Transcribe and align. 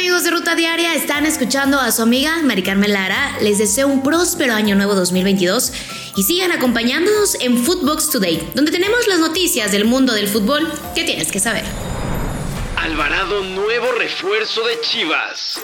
amigos 0.00 0.24
de 0.24 0.30
Ruta 0.30 0.54
Diaria? 0.54 0.94
Están 0.94 1.26
escuchando 1.26 1.78
a 1.78 1.92
su 1.92 2.00
amiga 2.00 2.40
Mari 2.42 2.62
Carmen 2.62 2.90
Lara. 2.90 3.36
Les 3.42 3.58
deseo 3.58 3.86
un 3.86 4.02
próspero 4.02 4.54
año 4.54 4.74
nuevo 4.74 4.94
2022 4.94 5.74
y 6.16 6.22
sigan 6.22 6.52
acompañándonos 6.52 7.36
en 7.42 7.58
Footbox 7.58 8.08
Today, 8.08 8.48
donde 8.54 8.72
tenemos 8.72 9.06
las 9.08 9.18
noticias 9.18 9.72
del 9.72 9.84
mundo 9.84 10.14
del 10.14 10.26
fútbol 10.26 10.66
que 10.94 11.04
tienes 11.04 11.30
que 11.30 11.38
saber. 11.38 11.64
Alvarado, 12.76 13.44
nuevo 13.44 13.92
refuerzo 13.98 14.66
de 14.66 14.80
Chivas. 14.80 15.60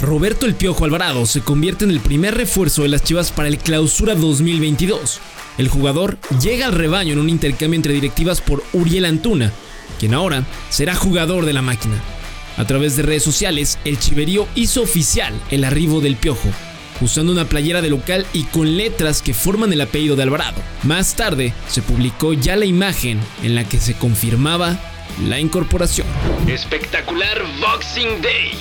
Roberto 0.00 0.46
El 0.46 0.54
Piojo 0.54 0.84
Alvarado 0.84 1.26
se 1.26 1.40
convierte 1.40 1.84
en 1.84 1.90
el 1.90 1.98
primer 1.98 2.36
refuerzo 2.36 2.82
de 2.82 2.88
las 2.88 3.02
Chivas 3.02 3.32
para 3.32 3.48
el 3.48 3.58
Clausura 3.58 4.14
2022. 4.14 5.18
El 5.58 5.66
jugador 5.66 6.18
llega 6.40 6.66
al 6.66 6.72
rebaño 6.72 7.14
en 7.14 7.18
un 7.18 7.28
intercambio 7.28 7.78
entre 7.78 7.94
directivas 7.94 8.40
por 8.40 8.62
Uriel 8.74 9.06
Antuna, 9.06 9.50
quien 9.98 10.14
ahora 10.14 10.46
será 10.70 10.94
jugador 10.94 11.46
de 11.46 11.52
la 11.52 11.62
máquina. 11.62 12.00
A 12.56 12.66
través 12.66 12.96
de 12.96 13.02
redes 13.02 13.22
sociales, 13.22 13.78
el 13.84 13.98
Chiverío 13.98 14.46
hizo 14.54 14.82
oficial 14.82 15.32
el 15.50 15.64
arribo 15.64 16.00
del 16.00 16.16
Piojo, 16.16 16.50
usando 17.00 17.32
una 17.32 17.46
playera 17.46 17.80
de 17.80 17.90
local 17.90 18.26
y 18.32 18.44
con 18.44 18.76
letras 18.76 19.22
que 19.22 19.34
forman 19.34 19.72
el 19.72 19.80
apellido 19.80 20.16
de 20.16 20.22
Alvarado. 20.24 20.60
Más 20.82 21.16
tarde, 21.16 21.54
se 21.68 21.82
publicó 21.82 22.34
ya 22.34 22.56
la 22.56 22.66
imagen 22.66 23.18
en 23.42 23.54
la 23.54 23.64
que 23.64 23.78
se 23.78 23.94
confirmaba 23.94 24.78
la 25.26 25.40
incorporación. 25.40 26.06
Espectacular 26.46 27.42
Boxing 27.60 28.22
Day. 28.22 28.52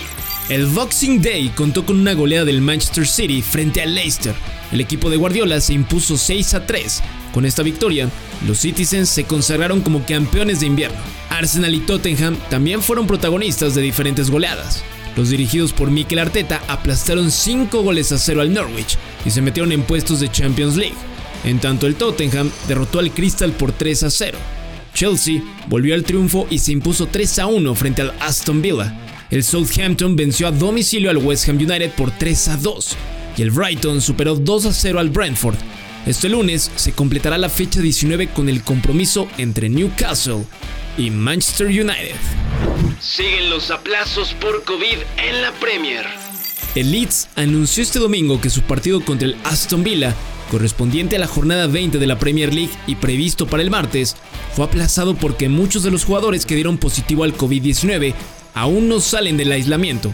El 0.50 0.66
Boxing 0.66 1.22
Day 1.22 1.50
contó 1.50 1.86
con 1.86 2.00
una 2.00 2.14
goleada 2.14 2.46
del 2.46 2.62
Manchester 2.62 3.08
City 3.08 3.42
frente 3.42 3.82
al 3.82 3.96
Leicester. 3.96 4.36
El 4.72 4.82
equipo 4.82 5.10
de 5.10 5.18
Guardiola 5.18 5.62
se 5.62 5.74
impuso 5.74 6.18
6 6.18 6.54
a 6.56 6.66
3. 6.66 7.04
Con 7.34 7.46
esta 7.46 7.64
victoria, 7.64 8.10
los 8.46 8.60
Citizens 8.60 9.10
se 9.10 9.24
consagraron 9.24 9.82
como 9.82 10.06
campeones 10.06 10.60
de 10.60 10.66
invierno. 10.68 10.98
Arsenal 11.30 11.74
y 11.74 11.80
Tottenham 11.80 12.36
también 12.50 12.82
fueron 12.82 13.08
protagonistas 13.08 13.74
de 13.74 13.82
diferentes 13.82 14.30
goleadas. 14.30 14.84
Los 15.16 15.30
dirigidos 15.30 15.74
por 15.74 15.92
Mikel 15.92 16.20
Arteta 16.20 16.62
aplastaron 16.68 17.32
5 17.32 17.84
goles 17.84 18.12
a 18.12 18.18
0 18.18 18.42
al 18.42 18.54
Norwich 18.54 18.98
y 19.26 19.32
se 19.32 19.42
metieron 19.42 19.72
en 19.72 19.84
puestos 19.84 20.20
de 20.20 20.30
Champions 20.30 20.76
League. 20.76 20.96
En 21.44 21.60
tanto 21.60 21.88
el 21.88 21.96
Tottenham 21.96 22.52
derrotó 22.68 23.00
al 23.00 23.12
Crystal 23.12 23.52
por 23.52 23.72
3 23.72 24.04
a 24.04 24.10
0. 24.10 24.38
Chelsea 24.94 25.42
volvió 25.68 25.96
al 25.96 26.04
triunfo 26.04 26.48
y 26.50 26.60
se 26.60 26.72
impuso 26.72 27.08
3 27.08 27.40
a 27.40 27.48
1 27.48 27.76
frente 27.76 28.02
al 28.02 28.14
Aston 28.20 28.62
Villa. 28.62 28.96
El 29.30 29.44
Southampton 29.44 30.16
venció 30.16 30.48
a 30.48 30.52
domicilio 30.52 31.10
al 31.10 31.18
West 31.18 31.48
Ham 31.48 31.56
United 31.56 31.92
por 31.92 32.12
3 32.12 32.48
a 32.50 32.58
2 32.58 32.96
y 33.38 33.42
el 33.42 33.52
Brighton 33.52 34.02
superó 34.02 34.36
2 34.36 34.66
a 34.66 34.74
0 34.74 35.00
al 35.00 35.10
Brentford. 35.10 35.56
Este 36.06 36.30
lunes 36.30 36.72
se 36.76 36.94
completará 36.94 37.38
la 37.38 37.48
fecha 37.48 37.80
19 37.80 38.30
con 38.30 38.50
el 38.50 38.64
compromiso 38.64 39.28
entre 39.38 39.70
Newcastle 39.70 40.46
y 40.98 41.12
Manchester 41.12 41.68
United. 41.68 42.16
Siguen 43.00 43.52
los 43.52 43.70
aplazos 43.70 44.34
por 44.34 44.64
COVID 44.64 44.98
en 45.18 45.42
la 45.44 45.52
Premier. 45.54 46.06
El 46.74 46.92
Leeds 46.92 47.30
anunció 47.36 47.84
este 47.84 48.00
domingo 48.00 48.42
que 48.42 48.50
su 48.50 48.62
partido 48.62 49.06
contra 49.06 49.28
el 49.28 49.36
Aston 49.44 49.84
Villa, 49.84 50.16
correspondiente 50.50 51.18
a 51.18 51.20
la 51.20 51.28
jornada 51.28 51.68
20 51.68 52.00
de 52.00 52.08
la 52.08 52.18
Premier 52.18 52.52
League 52.52 52.72
y 52.88 52.96
previsto 52.96 53.46
para 53.46 53.62
el 53.62 53.70
martes, 53.70 54.16
fue 54.56 54.66
aplazado 54.66 55.16
porque 55.16 55.50
muchos 55.50 55.84
de 55.84 55.92
los 55.92 56.04
jugadores 56.04 56.48
que 56.48 56.56
dieron 56.56 56.80
positivo 56.80 57.26
al 57.26 57.38
COVID-19 57.38 58.16
aún 58.56 58.90
no 58.90 59.02
salen 59.02 59.38
del 59.38 59.52
aislamiento. 59.52 60.12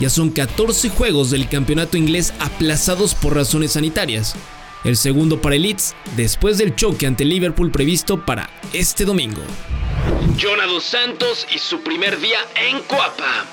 Ya 0.00 0.10
son 0.10 0.30
14 0.30 0.88
juegos 0.88 1.30
del 1.30 1.48
campeonato 1.48 1.96
inglés 1.96 2.34
aplazados 2.40 3.14
por 3.14 3.36
razones 3.36 3.72
sanitarias. 3.72 4.34
El 4.82 4.96
segundo 4.96 5.42
para 5.42 5.56
el 5.56 5.62
Leeds 5.62 5.94
después 6.16 6.56
del 6.56 6.74
choque 6.74 7.06
ante 7.06 7.24
Liverpool 7.24 7.70
previsto 7.70 8.24
para 8.24 8.48
este 8.72 9.04
domingo. 9.04 9.42
Jonathan 10.36 10.80
Santos 10.80 11.46
y 11.54 11.58
su 11.58 11.80
primer 11.82 12.18
día 12.18 12.38
en 12.68 12.80
Coapa. 12.84 13.46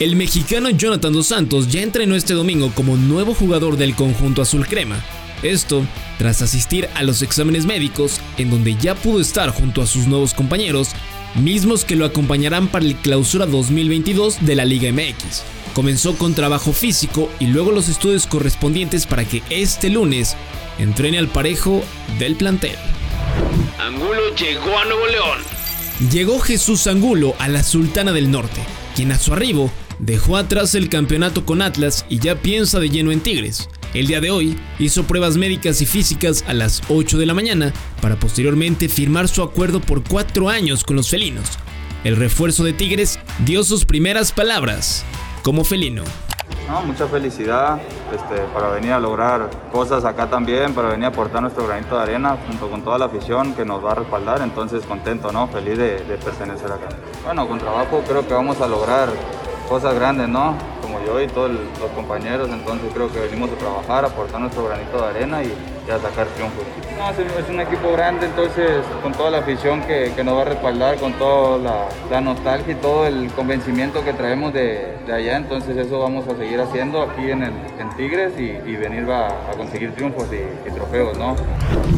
El 0.00 0.16
mexicano 0.16 0.70
Jonathan 0.70 1.12
Dos 1.12 1.26
Santos 1.26 1.68
ya 1.70 1.82
entrenó 1.82 2.16
este 2.16 2.32
domingo 2.32 2.72
como 2.74 2.96
nuevo 2.96 3.34
jugador 3.34 3.76
del 3.76 3.94
conjunto 3.94 4.40
azul 4.40 4.66
crema. 4.66 5.02
Esto 5.42 5.86
tras 6.18 6.40
asistir 6.40 6.88
a 6.94 7.02
los 7.02 7.20
exámenes 7.20 7.66
médicos 7.66 8.20
en 8.38 8.50
donde 8.50 8.76
ya 8.76 8.94
pudo 8.94 9.20
estar 9.20 9.50
junto 9.50 9.82
a 9.82 9.86
sus 9.86 10.06
nuevos 10.06 10.32
compañeros, 10.32 10.90
mismos 11.36 11.84
que 11.84 11.96
lo 11.96 12.04
acompañarán 12.04 12.68
para 12.68 12.84
el 12.84 12.96
clausura 12.96 13.46
2022 13.46 14.44
de 14.44 14.54
la 14.54 14.64
Liga 14.64 14.90
MX. 14.92 15.42
Comenzó 15.74 16.16
con 16.16 16.34
trabajo 16.34 16.72
físico 16.72 17.30
y 17.38 17.46
luego 17.46 17.70
los 17.70 17.88
estudios 17.88 18.26
correspondientes 18.26 19.06
para 19.06 19.24
que 19.24 19.42
este 19.50 19.90
lunes 19.90 20.36
entrene 20.78 21.18
al 21.18 21.28
parejo 21.28 21.82
del 22.18 22.36
plantel. 22.36 22.76
Angulo 23.78 24.34
llegó 24.34 24.78
a 24.78 24.84
Nuevo 24.84 25.06
León. 25.06 25.38
Llegó 26.10 26.38
Jesús 26.40 26.86
Angulo 26.86 27.34
a 27.38 27.48
la 27.48 27.62
Sultana 27.62 28.12
del 28.12 28.30
Norte, 28.30 28.60
quien 28.94 29.12
a 29.12 29.18
su 29.18 29.32
arribo 29.32 29.70
dejó 29.98 30.36
atrás 30.36 30.74
el 30.74 30.88
campeonato 30.88 31.46
con 31.46 31.62
Atlas 31.62 32.04
y 32.08 32.18
ya 32.18 32.36
piensa 32.36 32.80
de 32.80 32.90
lleno 32.90 33.12
en 33.12 33.20
Tigres. 33.20 33.68
El 33.94 34.06
día 34.06 34.20
de 34.20 34.30
hoy 34.30 34.58
hizo 34.78 35.04
pruebas 35.04 35.36
médicas 35.36 35.80
y 35.80 35.86
físicas 35.86 36.44
a 36.46 36.54
las 36.54 36.82
8 36.88 37.18
de 37.18 37.26
la 37.26 37.34
mañana 37.34 37.72
para 38.02 38.16
posteriormente 38.16 38.88
firmar 38.88 39.28
su 39.28 39.42
acuerdo 39.42 39.80
por 39.80 40.02
cuatro 40.02 40.48
años 40.48 40.84
con 40.84 40.96
los 40.96 41.08
felinos. 41.08 41.58
El 42.04 42.16
refuerzo 42.16 42.62
de 42.64 42.72
Tigres 42.72 43.18
dio 43.44 43.64
sus 43.64 43.84
primeras 43.84 44.32
palabras 44.32 45.04
como 45.42 45.64
felino. 45.64 46.02
No, 46.68 46.82
mucha 46.82 47.06
felicidad 47.06 47.80
este, 48.12 48.42
para 48.52 48.68
venir 48.68 48.92
a 48.92 49.00
lograr 49.00 49.48
cosas 49.72 50.04
acá 50.04 50.28
también, 50.28 50.74
para 50.74 50.88
venir 50.88 51.06
a 51.06 51.08
aportar 51.08 51.40
nuestro 51.40 51.66
granito 51.66 51.96
de 51.96 52.02
arena 52.02 52.36
junto 52.46 52.68
con 52.68 52.82
toda 52.82 52.98
la 52.98 53.06
afición 53.06 53.54
que 53.54 53.64
nos 53.64 53.84
va 53.84 53.92
a 53.92 53.94
respaldar. 53.94 54.42
Entonces 54.42 54.84
contento, 54.84 55.32
¿no? 55.32 55.46
Feliz 55.48 55.78
de, 55.78 56.04
de 56.04 56.16
pertenecer 56.18 56.66
acá. 56.66 56.88
Bueno, 57.24 57.46
con 57.48 57.58
trabajo 57.58 58.02
creo 58.06 58.26
que 58.26 58.34
vamos 58.34 58.60
a 58.60 58.66
lograr 58.66 59.08
cosas 59.68 59.94
grandes, 59.94 60.28
¿no? 60.28 60.56
Como 60.96 61.06
yo 61.06 61.20
y 61.20 61.26
todos 61.26 61.50
los 61.50 61.90
compañeros, 61.94 62.48
entonces 62.50 62.90
creo 62.94 63.12
que 63.12 63.20
venimos 63.20 63.50
a 63.50 63.54
trabajar, 63.54 64.04
a 64.04 64.08
aportar 64.08 64.40
nuestro 64.40 64.66
granito 64.66 64.98
de 64.98 65.04
arena 65.06 65.42
y, 65.42 65.52
y 65.86 65.90
a 65.90 65.98
sacar 65.98 66.26
triunfos. 66.28 66.64
No, 66.96 67.10
es, 67.10 67.48
un 67.48 67.60
equipo 67.60 67.92
grande, 67.92 68.26
entonces 68.26 68.82
con 69.02 69.12
toda 69.12 69.30
la 69.30 69.38
afición 69.38 69.82
que, 69.82 70.12
que 70.14 70.24
nos 70.24 70.36
va 70.36 70.42
a 70.42 70.44
respaldar, 70.46 70.96
con 70.96 71.12
toda 71.14 71.58
la, 71.58 71.88
la, 72.10 72.20
nostalgia 72.20 72.72
y 72.72 72.76
todo 72.76 73.06
el 73.06 73.30
convencimiento 73.32 74.04
que 74.04 74.12
traemos 74.12 74.52
de, 74.52 74.96
de, 75.06 75.12
allá, 75.12 75.36
entonces 75.36 75.76
eso 75.76 76.00
vamos 76.00 76.26
a 76.28 76.36
seguir 76.36 76.60
haciendo 76.60 77.02
aquí 77.02 77.30
en, 77.30 77.42
el, 77.42 77.52
en 77.78 77.90
Tigres 77.96 78.32
y, 78.38 78.42
y 78.68 78.76
venir 78.76 79.10
a, 79.10 79.26
a, 79.28 79.56
conseguir 79.56 79.94
triunfos 79.94 80.26
y, 80.32 80.68
y 80.68 80.72
trofeos, 80.72 81.18
¿no? 81.18 81.36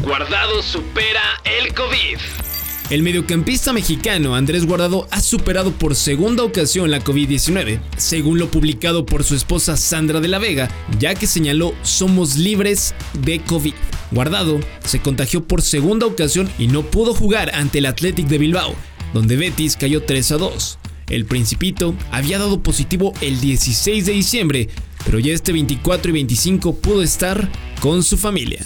Guardado 0.02 0.62
supera 0.62 1.22
el 1.44 1.72
COVID. 1.74 2.47
El 2.90 3.02
mediocampista 3.02 3.74
mexicano 3.74 4.34
Andrés 4.34 4.64
Guardado 4.64 5.08
ha 5.10 5.20
superado 5.20 5.72
por 5.72 5.94
segunda 5.94 6.42
ocasión 6.42 6.90
la 6.90 7.04
COVID-19, 7.04 7.80
según 7.98 8.38
lo 8.38 8.50
publicado 8.50 9.04
por 9.04 9.24
su 9.24 9.34
esposa 9.34 9.76
Sandra 9.76 10.20
de 10.20 10.28
la 10.28 10.38
Vega, 10.38 10.70
ya 10.98 11.14
que 11.14 11.26
señaló 11.26 11.74
somos 11.82 12.36
libres 12.36 12.94
de 13.12 13.40
COVID. 13.40 13.74
Guardado 14.10 14.58
se 14.86 15.00
contagió 15.00 15.44
por 15.44 15.60
segunda 15.60 16.06
ocasión 16.06 16.48
y 16.58 16.68
no 16.68 16.82
pudo 16.82 17.12
jugar 17.12 17.54
ante 17.54 17.80
el 17.80 17.86
Athletic 17.86 18.26
de 18.26 18.38
Bilbao, 18.38 18.74
donde 19.12 19.36
Betis 19.36 19.76
cayó 19.76 20.04
3 20.04 20.32
a 20.32 20.36
2. 20.38 20.78
El 21.10 21.26
Principito 21.26 21.94
había 22.10 22.38
dado 22.38 22.62
positivo 22.62 23.12
el 23.20 23.38
16 23.38 24.06
de 24.06 24.12
diciembre, 24.12 24.68
pero 25.04 25.18
ya 25.18 25.34
este 25.34 25.52
24 25.52 26.08
y 26.08 26.14
25 26.14 26.76
pudo 26.76 27.02
estar 27.02 27.50
con 27.80 28.02
su 28.02 28.16
familia. 28.16 28.62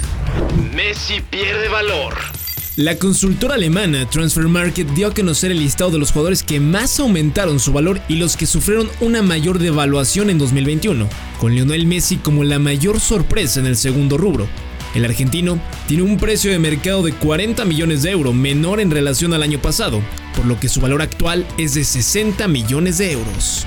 Messi 0.73 1.21
pierde 1.29 1.69
valor. 1.69 2.42
La 2.77 2.97
consultora 2.97 3.57
alemana 3.57 4.09
Transfer 4.09 4.45
Market 4.45 4.89
dio 4.95 5.09
a 5.09 5.13
conocer 5.13 5.51
el 5.51 5.59
listado 5.59 5.91
de 5.91 5.99
los 5.99 6.11
jugadores 6.11 6.43
que 6.43 6.59
más 6.59 6.99
aumentaron 7.01 7.61
su 7.61 7.71
valor 7.71 8.01
y 8.09 8.17
los 8.17 8.35
que 8.35 8.47
sufrieron 8.47 8.89
una 9.01 9.21
mayor 9.21 9.59
devaluación 9.59 10.31
en 10.31 10.39
2021, 10.39 11.07
con 11.39 11.55
Lionel 11.55 11.87
Messi 11.87 12.17
como 12.17 12.45
la 12.45 12.59
mayor 12.59 12.99
sorpresa 12.99 13.61
en 13.61 13.67
el 13.67 13.77
segundo 13.77 14.17
rubro. 14.17 14.49
El 14.95 15.05
argentino 15.05 15.61
tiene 15.87 16.03
un 16.03 16.17
precio 16.17 16.51
de 16.51 16.59
mercado 16.59 17.03
de 17.03 17.13
40 17.13 17.63
millones 17.67 18.03
de 18.03 18.11
euros, 18.11 18.35
menor 18.35 18.81
en 18.81 18.91
relación 18.91 19.35
al 19.35 19.43
año 19.43 19.61
pasado, 19.61 20.01
por 20.35 20.47
lo 20.47 20.59
que 20.59 20.71
su 20.71 20.81
valor 20.81 21.03
actual 21.03 21.47
es 21.59 21.75
de 21.75 21.85
60 21.85 22.49
millones 22.49 22.97
de 22.97 23.13
euros. 23.13 23.67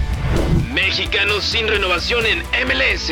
Mexicanos 0.74 1.44
sin 1.44 1.68
renovación 1.68 2.26
en 2.26 2.40
MLS. 2.40 3.12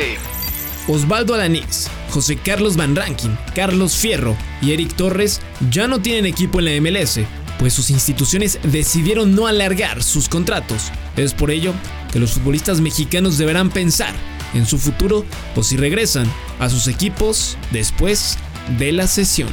Osvaldo 0.88 1.36
Alanís, 1.36 1.88
José 2.14 2.38
Carlos 2.38 2.78
Van 2.78 2.96
Rankin, 2.96 3.36
Carlos 3.56 3.96
Fierro 3.96 4.38
y 4.62 4.72
Eric 4.72 4.94
Torres 4.96 5.42
ya 5.72 5.88
no 5.88 6.00
tienen 6.00 6.28
equipo 6.28 6.60
en 6.60 6.66
la 6.66 6.80
MLS, 6.80 7.22
pues 7.58 7.74
sus 7.74 7.90
instituciones 7.90 8.60
decidieron 8.62 9.34
no 9.34 9.48
alargar 9.48 10.04
sus 10.04 10.30
contratos. 10.30 10.92
Es 11.18 11.34
por 11.34 11.50
ello 11.50 11.74
que 12.12 12.20
los 12.20 12.34
futbolistas 12.34 12.82
mexicanos 12.82 13.40
deberán 13.40 13.72
pensar 13.72 14.14
en 14.54 14.68
su 14.68 14.78
futuro 14.78 15.26
o 15.56 15.64
si 15.64 15.76
regresan 15.76 16.32
a 16.60 16.70
sus 16.70 16.88
equipos 16.88 17.58
después 17.72 18.38
de 18.78 18.92
la 18.92 19.08
sesión. 19.08 19.50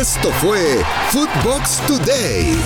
Esto 0.00 0.32
fue 0.40 0.82
Footbox 1.10 1.86
Today. 1.86 2.56